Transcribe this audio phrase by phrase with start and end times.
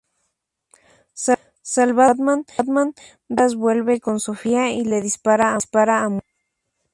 [1.75, 2.91] Salvado por Batman,
[3.37, 6.27] Dos Caras vuelve con Sofía y le dispara a muerte.